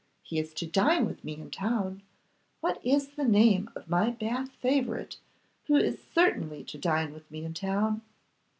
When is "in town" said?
1.35-2.01, 7.45-8.01